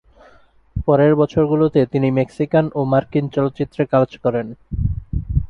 [0.87, 4.47] পরের বছরগুলোতে তিনি মেক্সিকান ও মার্কিন চলচ্চিত্রে কাজ করেন।